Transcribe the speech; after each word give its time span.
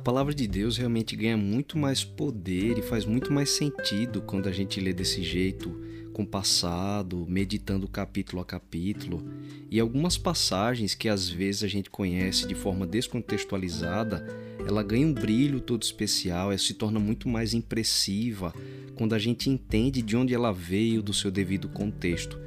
palavra 0.00 0.34
de 0.34 0.46
Deus 0.46 0.76
realmente 0.76 1.14
ganha 1.14 1.36
muito 1.36 1.76
mais 1.76 2.02
poder 2.02 2.78
e 2.78 2.82
faz 2.82 3.04
muito 3.04 3.32
mais 3.32 3.50
sentido 3.50 4.22
quando 4.22 4.48
a 4.48 4.52
gente 4.52 4.80
lê 4.80 4.92
desse 4.92 5.22
jeito, 5.22 5.78
compassado, 6.12 7.26
meditando 7.28 7.86
capítulo 7.86 8.40
a 8.40 8.44
capítulo. 8.44 9.22
E 9.70 9.78
algumas 9.78 10.16
passagens 10.16 10.94
que 10.94 11.08
às 11.08 11.28
vezes 11.28 11.62
a 11.62 11.68
gente 11.68 11.90
conhece 11.90 12.48
de 12.48 12.54
forma 12.54 12.86
descontextualizada, 12.86 14.26
ela 14.66 14.82
ganha 14.82 15.06
um 15.06 15.12
brilho 15.12 15.60
todo 15.60 15.82
especial, 15.82 16.48
ela 16.50 16.58
se 16.58 16.74
torna 16.74 16.98
muito 16.98 17.28
mais 17.28 17.52
impressiva 17.52 18.54
quando 18.96 19.14
a 19.14 19.18
gente 19.18 19.50
entende 19.50 20.02
de 20.02 20.16
onde 20.16 20.34
ela 20.34 20.52
veio 20.52 21.02
do 21.02 21.12
seu 21.12 21.30
devido 21.30 21.68
contexto. 21.68 22.38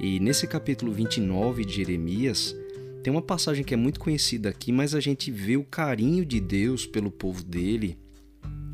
E 0.00 0.18
nesse 0.20 0.46
capítulo 0.46 0.92
29 0.92 1.64
de 1.64 1.74
Jeremias, 1.74 2.56
tem 3.04 3.12
uma 3.12 3.20
passagem 3.20 3.62
que 3.62 3.74
é 3.74 3.76
muito 3.76 4.00
conhecida 4.00 4.48
aqui, 4.48 4.72
mas 4.72 4.94
a 4.94 5.00
gente 5.00 5.30
vê 5.30 5.58
o 5.58 5.62
carinho 5.62 6.24
de 6.24 6.40
Deus 6.40 6.86
pelo 6.86 7.10
povo 7.10 7.44
dele, 7.44 7.98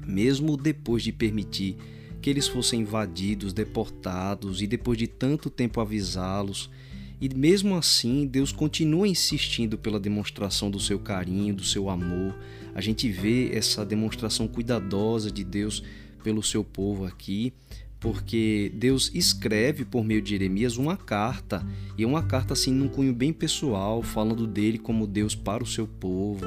mesmo 0.07 0.57
depois 0.57 1.03
de 1.03 1.11
permitir 1.11 1.77
que 2.23 2.31
eles 2.31 2.47
fossem 2.47 2.83
invadidos, 2.83 3.53
deportados 3.53 4.63
e 4.63 4.69
depois 4.69 4.97
de 4.97 5.09
tanto 5.09 5.51
tempo 5.51 5.81
avisá-los. 5.81 6.71
E 7.21 7.29
mesmo 7.35 7.75
assim, 7.75 8.25
Deus 8.25 8.53
continua 8.53 9.09
insistindo 9.09 9.77
pela 9.77 9.99
demonstração 9.99 10.71
do 10.71 10.79
seu 10.79 11.01
carinho, 11.01 11.53
do 11.53 11.65
seu 11.65 11.91
amor. 11.91 12.33
A 12.73 12.81
gente 12.81 13.11
vê 13.11 13.51
essa 13.53 13.85
demonstração 13.85 14.47
cuidadosa 14.47 15.29
de 15.29 15.43
Deus 15.43 15.83
pelo 16.23 16.41
seu 16.41 16.63
povo 16.63 17.05
aqui 17.05 17.53
porque 18.01 18.73
Deus 18.75 19.11
escreve 19.15 19.85
por 19.85 20.03
meio 20.03 20.23
de 20.23 20.31
Jeremias 20.31 20.79
uma 20.79 20.97
carta, 20.97 21.65
e 21.99 22.07
uma 22.07 22.23
carta 22.23 22.55
assim 22.55 22.73
num 22.73 22.89
cunho 22.89 23.13
bem 23.13 23.31
pessoal, 23.31 24.03
falando 24.03 24.47
dele 24.47 24.79
como 24.79 25.07
Deus 25.07 25.35
para 25.35 25.63
o 25.63 25.67
seu 25.67 25.87
povo, 25.87 26.47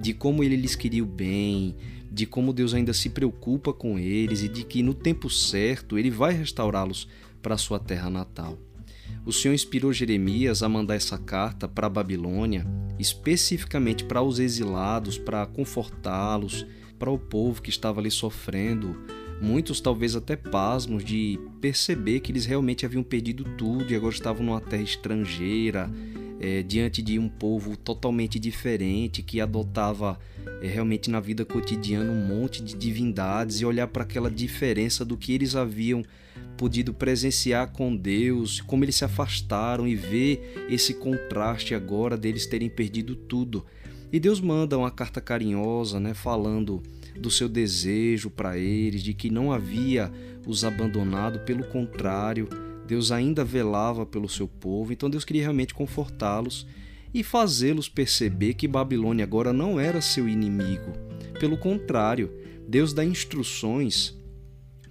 de 0.00 0.14
como 0.14 0.42
ele 0.42 0.56
lhes 0.56 0.74
queria 0.74 1.04
o 1.04 1.06
bem, 1.06 1.76
de 2.10 2.24
como 2.24 2.54
Deus 2.54 2.72
ainda 2.72 2.94
se 2.94 3.10
preocupa 3.10 3.72
com 3.72 3.98
eles 3.98 4.42
e 4.42 4.48
de 4.48 4.64
que 4.64 4.82
no 4.82 4.94
tempo 4.94 5.28
certo 5.28 5.98
ele 5.98 6.10
vai 6.10 6.32
restaurá-los 6.32 7.06
para 7.42 7.58
sua 7.58 7.78
terra 7.78 8.08
natal. 8.08 8.58
O 9.26 9.32
Senhor 9.32 9.54
inspirou 9.54 9.92
Jeremias 9.92 10.62
a 10.62 10.68
mandar 10.68 10.94
essa 10.94 11.18
carta 11.18 11.68
para 11.68 11.86
a 11.86 11.90
Babilônia, 11.90 12.66
especificamente 12.98 14.04
para 14.04 14.22
os 14.22 14.38
exilados, 14.38 15.18
para 15.18 15.44
confortá-los, 15.46 16.66
para 16.98 17.10
o 17.10 17.18
povo 17.18 17.60
que 17.60 17.70
estava 17.70 18.00
ali 18.00 18.10
sofrendo 18.10 18.96
muitos 19.44 19.78
talvez 19.80 20.16
até 20.16 20.34
pasmos 20.34 21.04
de 21.04 21.38
perceber 21.60 22.20
que 22.20 22.32
eles 22.32 22.46
realmente 22.46 22.86
haviam 22.86 23.02
perdido 23.02 23.44
tudo 23.56 23.92
e 23.92 23.94
agora 23.94 24.14
estavam 24.14 24.44
numa 24.44 24.60
terra 24.60 24.82
estrangeira, 24.82 25.90
é, 26.40 26.62
diante 26.62 27.02
de 27.02 27.18
um 27.18 27.28
povo 27.28 27.76
totalmente 27.76 28.38
diferente 28.38 29.22
que 29.22 29.40
adotava 29.40 30.18
é, 30.62 30.66
realmente 30.66 31.10
na 31.10 31.20
vida 31.20 31.44
cotidiana 31.44 32.10
um 32.10 32.26
monte 32.26 32.62
de 32.62 32.74
divindades 32.74 33.60
e 33.60 33.66
olhar 33.66 33.86
para 33.86 34.02
aquela 34.02 34.30
diferença 34.30 35.04
do 35.04 35.16
que 35.16 35.32
eles 35.32 35.54
haviam 35.54 36.02
podido 36.56 36.94
presenciar 36.94 37.70
com 37.70 37.94
Deus, 37.94 38.60
como 38.62 38.84
eles 38.84 38.96
se 38.96 39.04
afastaram 39.04 39.86
e 39.86 39.94
ver 39.94 40.66
esse 40.70 40.94
contraste 40.94 41.74
agora 41.74 42.16
deles 42.16 42.46
terem 42.46 42.70
perdido 42.70 43.14
tudo. 43.14 43.64
E 44.14 44.20
Deus 44.20 44.40
manda 44.40 44.78
uma 44.78 44.92
carta 44.92 45.20
carinhosa, 45.20 45.98
né, 45.98 46.14
falando 46.14 46.80
do 47.18 47.32
seu 47.32 47.48
desejo 47.48 48.30
para 48.30 48.56
eles, 48.56 49.02
de 49.02 49.12
que 49.12 49.28
não 49.28 49.50
havia 49.50 50.08
os 50.46 50.64
abandonado, 50.64 51.40
pelo 51.40 51.64
contrário, 51.64 52.48
Deus 52.86 53.10
ainda 53.10 53.44
velava 53.44 54.06
pelo 54.06 54.28
seu 54.28 54.46
povo, 54.46 54.92
então 54.92 55.10
Deus 55.10 55.24
queria 55.24 55.42
realmente 55.42 55.74
confortá-los 55.74 56.64
e 57.12 57.24
fazê-los 57.24 57.88
perceber 57.88 58.54
que 58.54 58.68
Babilônia 58.68 59.24
agora 59.24 59.52
não 59.52 59.80
era 59.80 60.00
seu 60.00 60.28
inimigo. 60.28 60.92
Pelo 61.40 61.58
contrário, 61.58 62.30
Deus 62.68 62.92
dá 62.92 63.04
instruções 63.04 64.16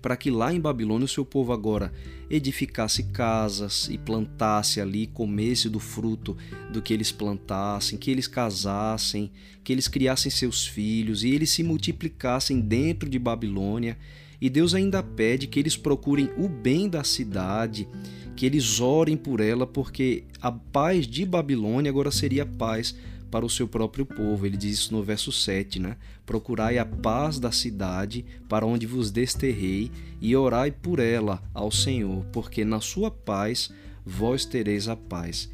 para 0.03 0.17
que 0.17 0.29
lá 0.29 0.53
em 0.53 0.59
Babilônia 0.59 1.05
o 1.05 1.07
seu 1.07 1.23
povo 1.23 1.53
agora 1.53 1.89
edificasse 2.29 3.03
casas 3.03 3.87
e 3.89 3.97
plantasse 3.97 4.81
ali, 4.81 5.07
comesse 5.07 5.69
do 5.69 5.79
fruto 5.79 6.35
do 6.73 6.81
que 6.81 6.93
eles 6.93 7.09
plantassem, 7.09 7.97
que 7.97 8.11
eles 8.11 8.27
casassem, 8.27 9.31
que 9.63 9.71
eles 9.71 9.87
criassem 9.87 10.29
seus 10.29 10.67
filhos 10.67 11.23
e 11.23 11.29
eles 11.29 11.51
se 11.51 11.63
multiplicassem 11.63 12.59
dentro 12.59 13.09
de 13.09 13.17
Babilônia. 13.17 13.97
E 14.41 14.49
Deus 14.49 14.73
ainda 14.73 15.01
pede 15.01 15.47
que 15.47 15.57
eles 15.57 15.77
procurem 15.77 16.29
o 16.37 16.49
bem 16.49 16.89
da 16.89 17.05
cidade, 17.05 17.87
que 18.35 18.45
eles 18.45 18.81
orem 18.81 19.15
por 19.15 19.39
ela, 19.39 19.65
porque 19.65 20.25
a 20.41 20.51
paz 20.51 21.07
de 21.07 21.25
Babilônia 21.25 21.89
agora 21.89 22.11
seria 22.11 22.45
paz 22.45 22.93
para 23.33 23.43
o 23.43 23.49
seu 23.49 23.67
próprio 23.67 24.05
povo. 24.05 24.45
Ele 24.45 24.55
diz 24.55 24.77
isso 24.77 24.93
no 24.93 25.01
verso 25.01 25.31
7, 25.31 25.79
né? 25.79 25.97
Procurai 26.23 26.77
a 26.77 26.85
paz 26.85 27.39
da 27.39 27.51
cidade 27.51 28.23
para 28.47 28.63
onde 28.63 28.85
vos 28.85 29.09
desterrei 29.09 29.91
e 30.21 30.35
orai 30.35 30.69
por 30.69 30.99
ela 30.99 31.41
ao 31.51 31.71
Senhor, 31.71 32.23
porque 32.25 32.63
na 32.63 32.79
sua 32.79 33.09
paz 33.09 33.71
vós 34.05 34.45
tereis 34.45 34.87
a 34.87 34.95
paz. 34.95 35.49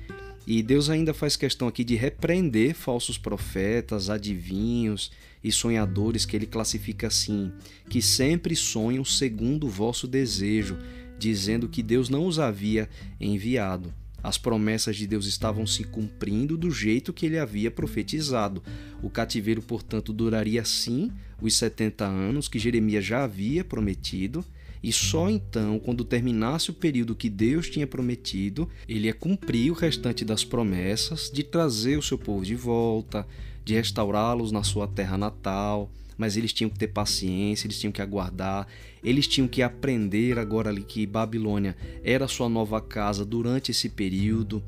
E 0.46 0.62
Deus 0.62 0.90
ainda 0.90 1.14
faz 1.14 1.38
questão 1.38 1.70
aqui 1.70 1.86
de 1.86 1.96
repreender 1.96 2.76
falsos 2.76 3.18
profetas, 3.18 4.10
adivinhos 4.10 5.10
e 5.42 5.50
sonhadores 5.50 6.26
que 6.26 6.36
ele 6.36 6.48
classifica 6.48 7.08
assim, 7.08 7.50
que 7.90 8.02
sempre 8.02 8.58
sonham 8.58 9.06
segundo 9.06 9.68
o 9.68 9.70
vosso 9.70 10.06
desejo, 10.06 10.78
dizendo 11.18 11.70
que 11.70 11.82
Deus 11.82 12.10
não 12.10 12.26
os 12.26 12.40
havia 12.40 12.90
enviado. 13.22 13.94
As 14.24 14.38
promessas 14.38 14.96
de 14.96 15.08
Deus 15.08 15.26
estavam 15.26 15.66
se 15.66 15.84
cumprindo 15.84 16.58
do 16.58 16.70
jeito 16.70 17.14
que 17.14 17.26
ele 17.26 17.40
havia 17.40 17.72
profetizado. 17.72 18.62
O 19.02 19.10
cativeiro, 19.10 19.62
portanto, 19.62 20.12
duraria 20.12 20.64
sim 20.66 21.12
os 21.42 21.56
70 21.56 22.06
anos 22.06 22.48
que 22.48 22.60
Jeremias 22.60 23.06
já 23.06 23.24
havia 23.24 23.64
prometido, 23.64 24.44
e 24.82 24.94
só 24.94 25.30
então, 25.30 25.78
quando 25.78 26.06
terminasse 26.06 26.70
o 26.70 26.74
período 26.74 27.16
que 27.16 27.30
Deus 27.30 27.70
tinha 27.70 27.86
prometido, 27.86 28.70
ele 28.88 29.08
ia 29.08 29.14
cumprir 29.14 29.72
o 29.72 29.76
restante 29.76 30.24
das 30.24 30.44
promessas 30.44 31.30
de 31.34 31.44
trazer 31.44 31.98
o 31.98 32.02
seu 32.02 32.18
povo 32.18 32.46
de 32.46 32.56
volta, 32.56 33.28
de 33.66 33.74
restaurá-los 33.74 34.52
na 34.52 34.64
sua 34.64 34.88
terra 34.88 35.18
natal 35.18 35.92
mas 36.20 36.36
eles 36.36 36.52
tinham 36.52 36.70
que 36.70 36.78
ter 36.78 36.90
paciência, 36.90 37.66
eles 37.66 37.80
tinham 37.80 37.94
que 37.94 38.02
aguardar, 38.02 38.68
eles 39.02 39.26
tinham 39.26 39.48
que 39.48 39.64
aprender 39.64 40.38
agora 40.38 40.70
ali 40.70 40.84
que 40.84 41.08
Babilônia 41.08 41.78
era 42.04 42.28
sua 42.28 42.50
nova 42.50 42.82
casa 42.82 43.24
durante 43.24 43.72
esse 43.72 43.88
período. 43.88 44.62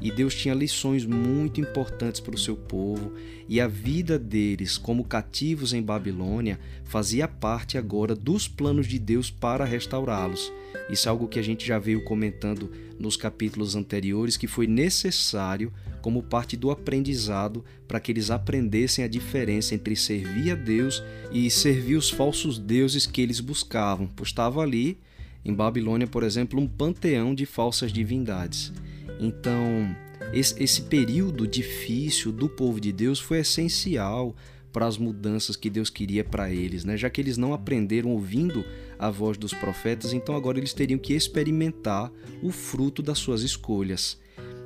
E 0.00 0.10
Deus 0.10 0.34
tinha 0.34 0.54
lições 0.54 1.06
muito 1.06 1.60
importantes 1.60 2.20
para 2.20 2.34
o 2.34 2.38
seu 2.38 2.54
povo, 2.54 3.12
e 3.48 3.60
a 3.60 3.66
vida 3.66 4.18
deles 4.18 4.76
como 4.76 5.04
cativos 5.04 5.72
em 5.72 5.82
Babilônia 5.82 6.60
fazia 6.84 7.26
parte 7.26 7.78
agora 7.78 8.14
dos 8.14 8.46
planos 8.46 8.86
de 8.86 8.98
Deus 8.98 9.30
para 9.30 9.64
restaurá-los. 9.64 10.52
Isso 10.90 11.08
é 11.08 11.10
algo 11.10 11.26
que 11.26 11.38
a 11.38 11.42
gente 11.42 11.66
já 11.66 11.78
veio 11.78 12.04
comentando 12.04 12.70
nos 12.98 13.16
capítulos 13.16 13.74
anteriores, 13.74 14.36
que 14.36 14.46
foi 14.46 14.66
necessário 14.66 15.72
como 16.02 16.22
parte 16.22 16.56
do 16.56 16.70
aprendizado 16.70 17.64
para 17.88 17.98
que 17.98 18.12
eles 18.12 18.30
aprendessem 18.30 19.04
a 19.04 19.08
diferença 19.08 19.74
entre 19.74 19.96
servir 19.96 20.52
a 20.52 20.54
Deus 20.54 21.02
e 21.32 21.50
servir 21.50 21.96
os 21.96 22.10
falsos 22.10 22.58
deuses 22.58 23.06
que 23.06 23.20
eles 23.20 23.40
buscavam, 23.40 24.06
pois 24.14 24.28
estava 24.28 24.60
ali 24.60 24.98
em 25.44 25.54
Babilônia, 25.54 26.06
por 26.06 26.22
exemplo, 26.22 26.60
um 26.60 26.68
panteão 26.68 27.34
de 27.34 27.46
falsas 27.46 27.92
divindades. 27.92 28.72
Então, 29.18 29.94
esse, 30.32 30.82
período 30.82 31.46
difícil 31.46 32.32
do 32.32 32.48
povo 32.48 32.80
de 32.80 32.92
Deus 32.92 33.18
foi 33.18 33.38
essencial 33.38 34.34
para 34.72 34.86
as 34.86 34.98
mudanças 34.98 35.56
que 35.56 35.70
Deus 35.70 35.88
queria 35.88 36.22
para 36.22 36.52
eles, 36.52 36.84
né? 36.84 36.96
Já 36.96 37.08
que 37.08 37.20
eles 37.20 37.38
não 37.38 37.54
aprenderam 37.54 38.10
ouvindo 38.10 38.64
a 38.98 39.10
voz 39.10 39.38
dos 39.38 39.54
profetas, 39.54 40.12
então 40.12 40.36
agora 40.36 40.58
eles 40.58 40.74
teriam 40.74 40.98
que 40.98 41.14
experimentar 41.14 42.12
o 42.42 42.50
fruto 42.50 43.02
das 43.02 43.18
suas 43.18 43.42
escolhas. 43.42 44.18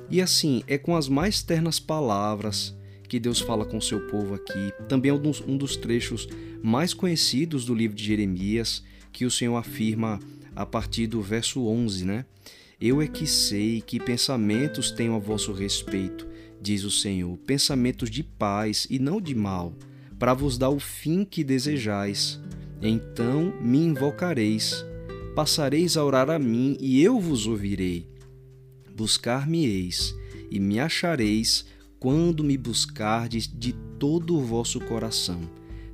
E 0.09 0.21
assim, 0.21 0.63
é 0.67 0.77
com 0.77 0.95
as 0.97 1.07
mais 1.07 1.41
ternas 1.41 1.79
palavras 1.79 2.75
que 3.07 3.19
Deus 3.19 3.39
fala 3.39 3.65
com 3.65 3.79
seu 3.79 4.07
povo 4.07 4.33
aqui. 4.33 4.73
Também 4.89 5.11
é 5.11 5.13
um 5.13 5.57
dos 5.57 5.77
trechos 5.77 6.27
mais 6.61 6.93
conhecidos 6.93 7.65
do 7.65 7.73
livro 7.73 7.95
de 7.95 8.03
Jeremias, 8.03 8.83
que 9.11 9.25
o 9.25 9.31
Senhor 9.31 9.55
afirma 9.55 10.19
a 10.55 10.65
partir 10.65 11.07
do 11.07 11.21
verso 11.21 11.65
11, 11.65 12.05
né? 12.05 12.25
Eu 12.81 12.99
é 12.99 13.05
que 13.05 13.27
sei 13.27 13.79
que 13.79 13.99
pensamentos 13.99 14.89
tenho 14.89 15.13
a 15.13 15.19
vosso 15.19 15.53
respeito, 15.53 16.27
diz 16.59 16.83
o 16.83 16.89
Senhor, 16.89 17.37
pensamentos 17.37 18.09
de 18.09 18.23
paz 18.23 18.87
e 18.89 18.97
não 18.97 19.21
de 19.21 19.35
mal, 19.35 19.75
para 20.17 20.33
vos 20.33 20.57
dar 20.57 20.71
o 20.71 20.79
fim 20.79 21.23
que 21.23 21.43
desejais. 21.43 22.41
Então 22.81 23.53
me 23.61 23.77
invocareis, 23.77 24.83
passareis 25.35 25.95
a 25.95 26.03
orar 26.03 26.31
a 26.31 26.39
mim 26.39 26.75
e 26.79 27.03
eu 27.03 27.19
vos 27.19 27.45
ouvirei. 27.45 28.09
Buscar-me-eis 28.95 30.15
e 30.49 30.59
me 30.59 30.79
achareis 30.79 31.67
quando 31.99 32.43
me 32.43 32.57
buscardes 32.57 33.47
de 33.47 33.73
todo 33.99 34.35
o 34.35 34.41
vosso 34.41 34.79
coração. 34.79 35.41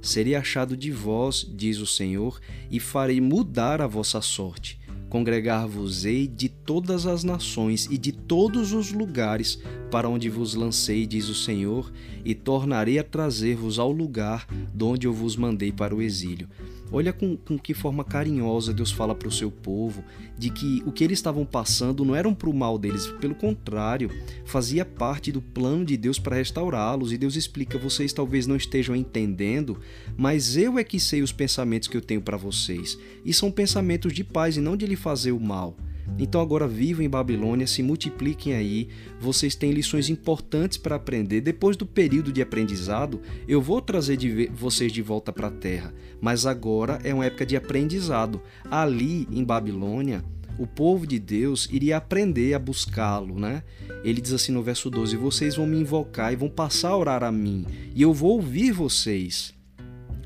Serei 0.01 0.35
achado 0.35 0.77
de 0.77 0.89
vós, 0.89 1.45
diz 1.53 1.79
o 1.79 1.85
Senhor, 1.85 2.39
e 2.71 2.79
farei 2.79 3.19
mudar 3.19 3.81
a 3.81 3.87
vossa 3.87 4.21
sorte 4.21 4.79
congregar-vos-ei 5.09 6.27
de 6.27 6.49
todas 6.49 7.05
as 7.05 7.23
nações 7.23 7.87
e 7.89 7.97
de 7.97 8.11
todos 8.11 8.73
os 8.73 8.91
lugares 8.91 9.59
para 9.89 10.09
onde 10.09 10.29
vos 10.29 10.53
lancei, 10.53 11.05
diz 11.05 11.29
o 11.29 11.35
Senhor, 11.35 11.91
e 12.25 12.35
tornarei 12.35 12.99
a 12.99 13.03
trazer-vos 13.03 13.79
ao 13.79 13.91
lugar 13.91 14.47
de 14.73 14.83
onde 14.83 15.07
eu 15.07 15.13
vos 15.13 15.35
mandei 15.35 15.71
para 15.71 15.95
o 15.95 16.01
exílio. 16.01 16.49
Olha 16.91 17.11
com, 17.11 17.35
com 17.35 17.57
que 17.57 17.73
forma 17.73 18.03
carinhosa 18.03 18.73
Deus 18.73 18.91
fala 18.91 19.13
para 19.13 19.27
o 19.27 19.31
seu 19.31 19.51
povo 19.51 20.03
de 20.37 20.49
que 20.49 20.81
o 20.85 20.91
que 20.91 21.03
eles 21.03 21.19
estavam 21.19 21.45
passando 21.45 22.05
não 22.05 22.15
era 22.15 22.31
para 22.31 22.49
o 22.49 22.53
mal 22.53 22.77
deles, 22.77 23.07
pelo 23.19 23.35
contrário, 23.35 24.09
fazia 24.45 24.85
parte 24.85 25.31
do 25.31 25.41
plano 25.41 25.83
de 25.83 25.97
Deus 25.97 26.19
para 26.19 26.35
restaurá-los. 26.35 27.11
E 27.11 27.17
Deus 27.17 27.35
explica: 27.35 27.77
vocês 27.77 28.13
talvez 28.13 28.47
não 28.47 28.55
estejam 28.55 28.95
entendendo, 28.95 29.79
mas 30.15 30.55
eu 30.55 30.77
é 30.77 30.83
que 30.83 30.99
sei 30.99 31.21
os 31.21 31.31
pensamentos 31.31 31.87
que 31.87 31.97
eu 31.97 32.01
tenho 32.01 32.21
para 32.21 32.37
vocês. 32.37 32.97
E 33.25 33.33
são 33.33 33.51
pensamentos 33.51 34.13
de 34.13 34.23
paz 34.23 34.57
e 34.57 34.61
não 34.61 34.77
de 34.77 34.85
lhe 34.85 34.95
fazer 34.95 35.31
o 35.31 35.39
mal. 35.39 35.75
Então 36.19 36.41
agora 36.41 36.67
vivam 36.67 37.05
em 37.05 37.09
Babilônia, 37.09 37.67
se 37.67 37.83
multipliquem 37.83 38.53
aí. 38.53 38.89
Vocês 39.19 39.55
têm 39.55 39.71
lições 39.71 40.09
importantes 40.09 40.77
para 40.77 40.95
aprender. 40.95 41.41
Depois 41.41 41.77
do 41.77 41.85
período 41.85 42.31
de 42.31 42.41
aprendizado, 42.41 43.21
eu 43.47 43.61
vou 43.61 43.81
trazer 43.81 44.17
de 44.17 44.47
vocês 44.47 44.91
de 44.91 45.01
volta 45.01 45.31
para 45.31 45.47
a 45.47 45.51
terra. 45.51 45.93
Mas 46.19 46.45
agora 46.45 46.99
é 47.03 47.13
uma 47.13 47.25
época 47.25 47.45
de 47.45 47.55
aprendizado. 47.55 48.41
Ali 48.69 49.27
em 49.31 49.43
Babilônia, 49.43 50.23
o 50.57 50.65
povo 50.65 51.05
de 51.05 51.19
Deus 51.19 51.67
iria 51.71 51.97
aprender 51.97 52.53
a 52.53 52.59
buscá-lo, 52.59 53.39
né? 53.39 53.63
Ele 54.03 54.19
diz 54.19 54.33
assim 54.33 54.51
no 54.51 54.63
verso 54.63 54.89
12: 54.89 55.15
Vocês 55.15 55.55
vão 55.55 55.67
me 55.67 55.77
invocar 55.77 56.33
e 56.33 56.35
vão 56.35 56.49
passar 56.49 56.89
a 56.89 56.97
orar 56.97 57.23
a 57.23 57.31
mim, 57.31 57.65
e 57.93 58.01
eu 58.01 58.13
vou 58.13 58.31
ouvir 58.31 58.71
vocês. 58.71 59.56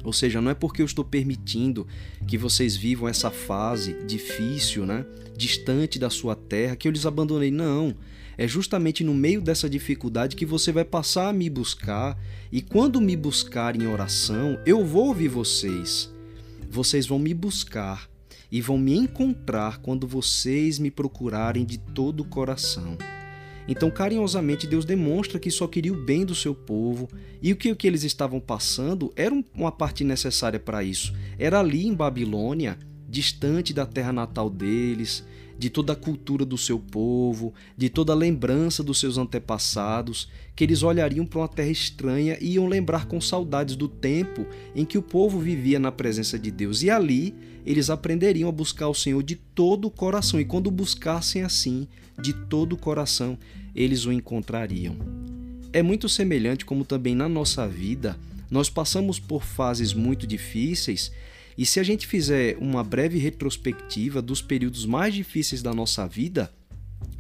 Ou 0.04 0.14
seja, 0.14 0.42
não 0.42 0.52
é 0.52 0.54
porque 0.54 0.82
eu 0.82 0.86
estou 0.86 1.06
permitindo 1.06 1.88
que 2.28 2.38
vocês 2.38 2.76
vivam 2.76 3.08
essa 3.08 3.30
fase 3.30 3.96
difícil, 4.06 4.86
né, 4.86 5.06
distante 5.36 6.00
da 6.00 6.10
sua 6.10 6.36
terra, 6.36 6.76
que 6.76 6.88
eu 6.88 6.92
lhes 6.92 7.06
abandonei. 7.06 7.52
Não. 7.52 7.96
É 8.38 8.48
justamente 8.48 9.04
no 9.04 9.14
meio 9.14 9.42
dessa 9.42 9.70
dificuldade 9.70 10.36
que 10.36 10.46
você 10.46 10.72
vai 10.72 10.86
passar 10.86 11.30
a 11.30 11.34
me 11.34 11.50
buscar, 11.50 12.18
e 12.52 12.62
quando 12.62 13.02
me 13.02 13.16
buscar 13.16 13.76
em 13.76 13.86
oração, 13.86 14.58
eu 14.66 14.86
vou 14.86 15.08
ouvir 15.08 15.28
vocês. 15.28 16.12
Vocês 16.70 17.06
vão 17.06 17.20
me 17.20 17.34
buscar 17.34 18.10
e 18.52 18.62
vão 18.62 18.78
me 18.78 18.96
encontrar 18.96 19.80
quando 19.80 20.08
vocês 20.08 20.80
me 20.80 20.90
procurarem 20.90 21.66
de 21.66 21.78
todo 21.78 22.22
o 22.22 22.26
coração. 22.26 22.98
Então, 23.68 23.92
carinhosamente, 23.92 24.68
Deus 24.68 24.86
demonstra 24.86 25.40
que 25.40 25.52
só 25.52 25.68
queria 25.68 25.94
o 25.94 26.04
bem 26.04 26.26
do 26.26 26.36
seu 26.36 26.54
povo 26.54 27.08
e 27.42 27.52
o 27.52 27.56
que, 27.56 27.72
o 27.72 27.76
que 27.76 27.88
eles 27.88 28.04
estavam 28.04 28.40
passando 28.40 29.12
era 29.16 29.34
uma 29.54 29.72
parte 29.72 30.04
necessária 30.04 30.60
para 30.60 30.84
isso. 30.84 31.14
Era 31.38 31.60
ali 31.60 31.86
em 31.86 31.94
Babilônia, 31.94 32.78
distante 33.08 33.74
da 33.74 33.86
terra 33.86 34.12
natal 34.12 34.50
deles, 34.50 35.24
de 35.62 35.70
toda 35.70 35.94
a 35.94 35.96
cultura 35.96 36.44
do 36.44 36.58
seu 36.58 36.80
povo, 36.80 37.54
de 37.78 37.88
toda 37.88 38.14
a 38.14 38.16
lembrança 38.16 38.82
dos 38.82 39.00
seus 39.00 39.20
antepassados, 39.20 40.28
que 40.56 40.64
eles 40.64 40.82
olhariam 40.82 41.24
para 41.24 41.42
uma 41.42 41.48
terra 41.48 41.70
estranha 41.70 42.36
e 42.42 42.54
iam 42.54 42.66
lembrar 42.66 43.06
com 43.06 43.22
saudades 43.22 43.76
do 43.76 43.88
tempo 43.88 44.44
em 44.76 44.84
que 44.84 44.98
o 44.98 45.04
povo 45.04 45.40
vivia 45.40 45.78
na 45.78 45.92
presença 45.92 46.40
de 46.40 46.50
Deus. 46.50 46.82
E 46.82 46.90
ali 46.90 47.36
eles 47.64 47.92
aprenderiam 47.92 48.50
a 48.50 48.52
buscar 48.52 48.88
o 48.88 48.96
Senhor 48.96 49.22
de 49.22 49.36
todo 49.36 49.86
o 49.86 49.92
coração, 49.92 50.42
e 50.42 50.46
quando 50.46 50.72
buscassem 50.72 51.44
assim, 51.44 51.88
de 52.20 52.34
todo 52.34 52.74
o 52.74 52.78
coração, 52.78 53.38
eles 53.76 54.08
o 54.08 54.12
encontrariam. 54.12 54.98
É 55.72 55.84
muito 55.84 56.10
semelhante 56.10 56.66
como 56.66 56.84
também 56.84 57.14
na 57.14 57.30
nossa 57.30 57.68
vida 57.68 58.18
nós 58.50 58.68
passamos 58.68 59.20
por 59.20 59.44
fases 59.44 59.94
muito 59.94 60.26
difíceis 60.26 61.12
e 61.58 61.66
se 61.66 61.80
a 61.80 61.84
gente 61.84 62.08
fizer 62.08 62.58
uma 62.60 62.84
breve 62.84 63.18
retrospectiva 63.18 64.22
dos 64.22 64.42
períodos 64.42 64.86
mais 64.86 65.14
difíceis 65.14 65.62
da 65.62 65.74
nossa 65.74 66.08
vida, 66.08 66.52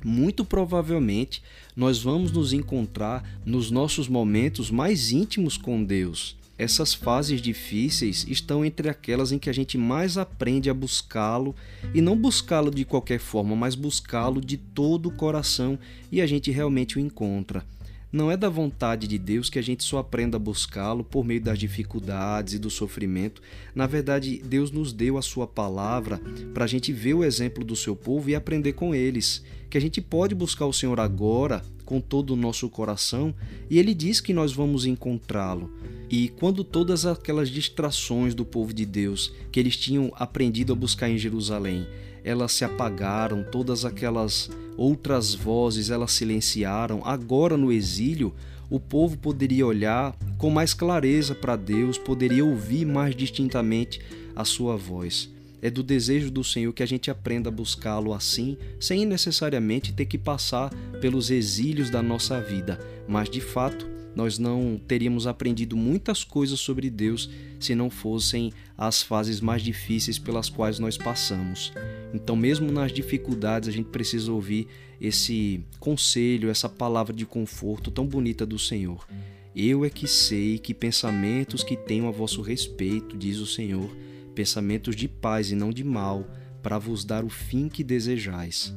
muito 0.03 0.43
provavelmente 0.43 1.41
nós 1.75 2.01
vamos 2.01 2.31
nos 2.31 2.53
encontrar 2.53 3.39
nos 3.45 3.69
nossos 3.69 4.07
momentos 4.07 4.71
mais 4.71 5.11
íntimos 5.11 5.57
com 5.57 5.83
Deus. 5.83 6.35
Essas 6.57 6.93
fases 6.93 7.41
difíceis 7.41 8.23
estão 8.29 8.63
entre 8.63 8.87
aquelas 8.87 9.31
em 9.31 9.39
que 9.39 9.49
a 9.49 9.53
gente 9.53 9.79
mais 9.79 10.15
aprende 10.15 10.69
a 10.69 10.73
buscá-lo 10.73 11.55
e 11.91 12.01
não 12.01 12.15
buscá-lo 12.15 12.69
de 12.69 12.85
qualquer 12.85 13.19
forma, 13.19 13.55
mas 13.55 13.73
buscá-lo 13.73 14.39
de 14.39 14.57
todo 14.57 15.07
o 15.07 15.11
coração 15.11 15.79
e 16.11 16.21
a 16.21 16.27
gente 16.27 16.51
realmente 16.51 16.97
o 16.97 16.99
encontra. 16.99 17.65
Não 18.11 18.29
é 18.29 18.35
da 18.35 18.49
vontade 18.49 19.07
de 19.07 19.17
Deus 19.17 19.49
que 19.49 19.57
a 19.57 19.61
gente 19.61 19.85
só 19.85 19.99
aprenda 19.99 20.35
a 20.35 20.39
buscá-lo 20.39 21.01
por 21.01 21.23
meio 21.23 21.39
das 21.39 21.57
dificuldades 21.57 22.55
e 22.55 22.59
do 22.59 22.69
sofrimento. 22.69 23.41
Na 23.73 23.87
verdade, 23.87 24.41
Deus 24.43 24.69
nos 24.69 24.91
deu 24.91 25.17
a 25.17 25.21
sua 25.21 25.47
palavra 25.47 26.19
para 26.53 26.65
a 26.65 26.67
gente 26.67 26.91
ver 26.91 27.13
o 27.13 27.23
exemplo 27.23 27.63
do 27.63 27.75
seu 27.75 27.95
povo 27.95 28.29
e 28.29 28.35
aprender 28.35 28.73
com 28.73 28.93
eles. 28.93 29.41
Que 29.69 29.77
a 29.77 29.81
gente 29.81 30.01
pode 30.01 30.35
buscar 30.35 30.65
o 30.65 30.73
Senhor 30.73 30.99
agora 30.99 31.63
com 31.85 32.01
todo 32.01 32.31
o 32.31 32.35
nosso 32.35 32.69
coração 32.69 33.33
e 33.69 33.79
ele 33.79 33.93
diz 33.93 34.19
que 34.19 34.33
nós 34.33 34.51
vamos 34.51 34.85
encontrá-lo. 34.85 35.71
E 36.09 36.27
quando 36.27 36.65
todas 36.65 37.05
aquelas 37.05 37.49
distrações 37.49 38.35
do 38.35 38.43
povo 38.43 38.73
de 38.73 38.85
Deus 38.85 39.33
que 39.49 39.59
eles 39.59 39.77
tinham 39.77 40.11
aprendido 40.17 40.73
a 40.73 40.75
buscar 40.75 41.09
em 41.09 41.17
Jerusalém, 41.17 41.87
elas 42.23 42.51
se 42.51 42.63
apagaram, 42.63 43.43
todas 43.43 43.85
aquelas 43.85 44.49
outras 44.77 45.33
vozes 45.33 45.89
elas 45.89 46.11
silenciaram, 46.11 47.01
agora 47.03 47.57
no 47.57 47.71
exílio, 47.71 48.33
o 48.69 48.79
povo 48.79 49.17
poderia 49.17 49.65
olhar 49.65 50.15
com 50.37 50.49
mais 50.49 50.73
clareza 50.73 51.35
para 51.35 51.55
Deus, 51.55 51.97
poderia 51.97 52.45
ouvir 52.45 52.85
mais 52.85 53.15
distintamente 53.15 53.99
a 54.35 54.45
sua 54.45 54.77
voz. 54.77 55.29
É 55.61 55.69
do 55.69 55.83
desejo 55.83 56.31
do 56.31 56.43
Senhor 56.43 56.73
que 56.73 56.81
a 56.81 56.87
gente 56.87 57.11
aprenda 57.11 57.49
a 57.49 57.51
buscá-lo 57.51 58.13
assim, 58.13 58.57
sem 58.79 59.05
necessariamente 59.05 59.93
ter 59.93 60.05
que 60.05 60.17
passar 60.17 60.73
pelos 60.99 61.29
exílios 61.29 61.89
da 61.89 62.01
nossa 62.01 62.41
vida, 62.41 62.79
mas 63.07 63.29
de 63.29 63.41
fato 63.41 63.87
nós 64.15 64.37
não 64.39 64.79
teríamos 64.87 65.27
aprendido 65.27 65.77
muitas 65.77 66.23
coisas 66.23 66.59
sobre 66.59 66.89
Deus 66.89 67.29
se 67.59 67.75
não 67.75 67.89
fossem 67.89 68.51
as 68.77 69.01
fases 69.01 69.39
mais 69.39 69.61
difíceis 69.61 70.17
pelas 70.17 70.49
quais 70.49 70.79
nós 70.79 70.97
passamos. 70.97 71.71
Então, 72.13 72.35
mesmo 72.35 72.71
nas 72.71 72.91
dificuldades, 72.91 73.69
a 73.69 73.71
gente 73.71 73.89
precisa 73.89 74.31
ouvir 74.31 74.67
esse 74.99 75.63
conselho, 75.79 76.49
essa 76.49 76.69
palavra 76.69 77.13
de 77.13 77.25
conforto 77.25 77.89
tão 77.89 78.05
bonita 78.05 78.45
do 78.45 78.59
Senhor. 78.59 79.07
Eu 79.55 79.83
é 79.83 79.89
que 79.89 80.07
sei 80.07 80.57
que 80.57 80.73
pensamentos 80.73 81.63
que 81.63 81.75
tenho 81.75 82.07
a 82.07 82.11
vosso 82.11 82.41
respeito, 82.41 83.17
diz 83.17 83.37
o 83.39 83.47
Senhor, 83.47 83.89
pensamentos 84.33 84.95
de 84.95 85.07
paz 85.07 85.51
e 85.51 85.55
não 85.55 85.71
de 85.71 85.83
mal, 85.83 86.25
para 86.61 86.77
vos 86.77 87.03
dar 87.03 87.23
o 87.23 87.29
fim 87.29 87.67
que 87.67 87.83
desejais. 87.83 88.73